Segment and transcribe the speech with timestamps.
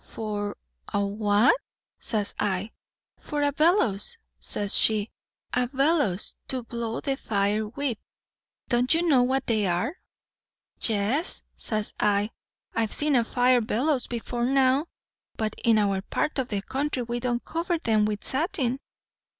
[0.03, 0.57] 'For
[0.91, 1.61] a what?'
[1.99, 2.71] says I.
[3.19, 5.11] 'For a bellows,' says she;
[5.53, 7.99] 'a bellows, to blow the fire with.
[8.67, 9.95] Don't you know what they are?'
[10.79, 12.31] 'Yes,' says I;
[12.73, 14.87] 'I've seen a fire bellows before now;
[15.37, 18.79] but in our part o' the country we don't cover 'em with satin.'